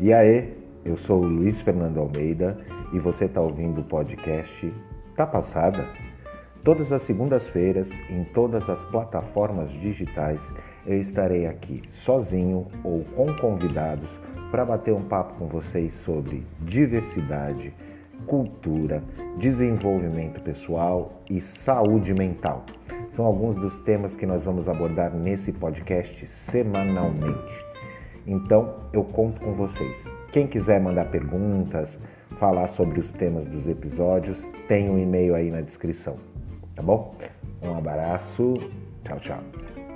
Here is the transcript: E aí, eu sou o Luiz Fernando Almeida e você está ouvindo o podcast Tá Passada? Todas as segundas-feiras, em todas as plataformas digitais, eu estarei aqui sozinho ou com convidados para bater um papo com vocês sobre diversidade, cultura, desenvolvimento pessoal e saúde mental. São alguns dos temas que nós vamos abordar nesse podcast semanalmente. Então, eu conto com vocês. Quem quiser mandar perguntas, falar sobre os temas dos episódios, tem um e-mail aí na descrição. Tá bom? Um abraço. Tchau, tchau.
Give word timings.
E 0.00 0.12
aí, 0.12 0.56
eu 0.84 0.96
sou 0.96 1.20
o 1.20 1.26
Luiz 1.26 1.60
Fernando 1.60 1.98
Almeida 1.98 2.56
e 2.92 3.00
você 3.00 3.24
está 3.24 3.40
ouvindo 3.40 3.80
o 3.80 3.84
podcast 3.84 4.72
Tá 5.16 5.26
Passada? 5.26 5.84
Todas 6.62 6.92
as 6.92 7.02
segundas-feiras, 7.02 7.90
em 8.08 8.22
todas 8.22 8.70
as 8.70 8.84
plataformas 8.84 9.72
digitais, 9.72 10.38
eu 10.86 11.00
estarei 11.00 11.48
aqui 11.48 11.82
sozinho 11.88 12.68
ou 12.84 13.04
com 13.16 13.26
convidados 13.38 14.16
para 14.52 14.64
bater 14.64 14.94
um 14.94 15.02
papo 15.02 15.34
com 15.34 15.48
vocês 15.48 15.94
sobre 15.94 16.46
diversidade, 16.60 17.74
cultura, 18.24 19.02
desenvolvimento 19.36 20.40
pessoal 20.42 21.24
e 21.28 21.40
saúde 21.40 22.14
mental. 22.14 22.64
São 23.10 23.24
alguns 23.24 23.56
dos 23.56 23.76
temas 23.78 24.14
que 24.14 24.26
nós 24.26 24.44
vamos 24.44 24.68
abordar 24.68 25.12
nesse 25.12 25.52
podcast 25.52 26.24
semanalmente. 26.28 27.67
Então, 28.28 28.74
eu 28.92 29.02
conto 29.02 29.40
com 29.40 29.54
vocês. 29.54 30.04
Quem 30.30 30.46
quiser 30.46 30.78
mandar 30.78 31.06
perguntas, 31.06 31.98
falar 32.38 32.68
sobre 32.68 33.00
os 33.00 33.10
temas 33.10 33.46
dos 33.46 33.66
episódios, 33.66 34.46
tem 34.68 34.90
um 34.90 34.98
e-mail 34.98 35.34
aí 35.34 35.50
na 35.50 35.62
descrição. 35.62 36.16
Tá 36.76 36.82
bom? 36.82 37.14
Um 37.62 37.74
abraço. 37.74 38.54
Tchau, 39.02 39.18
tchau. 39.18 39.87